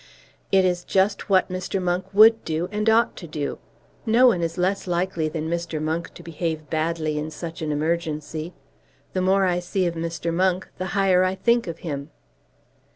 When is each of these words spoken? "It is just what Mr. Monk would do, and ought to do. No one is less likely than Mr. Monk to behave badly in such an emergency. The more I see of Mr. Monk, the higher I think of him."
"It 0.51 0.65
is 0.65 0.83
just 0.83 1.29
what 1.29 1.49
Mr. 1.51 1.79
Monk 1.79 2.07
would 2.11 2.43
do, 2.43 2.67
and 2.71 2.89
ought 2.89 3.15
to 3.17 3.27
do. 3.27 3.59
No 4.03 4.25
one 4.25 4.41
is 4.41 4.57
less 4.57 4.87
likely 4.87 5.29
than 5.29 5.47
Mr. 5.47 5.79
Monk 5.79 6.11
to 6.15 6.23
behave 6.23 6.71
badly 6.71 7.19
in 7.19 7.29
such 7.29 7.61
an 7.61 7.71
emergency. 7.71 8.51
The 9.13 9.21
more 9.21 9.45
I 9.45 9.59
see 9.59 9.85
of 9.85 9.93
Mr. 9.93 10.33
Monk, 10.33 10.67
the 10.79 10.87
higher 10.97 11.23
I 11.23 11.35
think 11.35 11.67
of 11.67 11.77
him." 11.85 12.09